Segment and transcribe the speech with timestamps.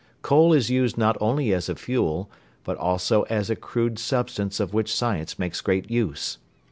[0.23, 2.31] Coal is used not only as a fuel,
[2.63, 6.39] but also as a crude substance of which science makes great use.